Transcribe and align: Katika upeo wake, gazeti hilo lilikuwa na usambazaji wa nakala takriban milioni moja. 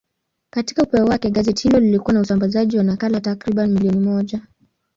Katika 0.49 0.83
upeo 0.83 1.05
wake, 1.05 1.29
gazeti 1.29 1.67
hilo 1.67 1.79
lilikuwa 1.79 2.13
na 2.13 2.19
usambazaji 2.19 2.77
wa 2.77 2.83
nakala 2.83 3.21
takriban 3.21 3.71
milioni 3.73 3.99
moja. 3.99 4.41